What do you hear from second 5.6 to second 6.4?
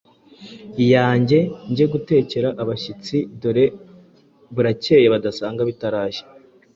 bitarashya.”